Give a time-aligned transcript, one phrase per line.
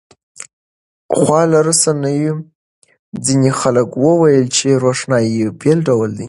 [1.17, 2.35] خواله رسنیو
[3.25, 6.19] ځینې خلک وویل چې روښنايي بېل ډول ده.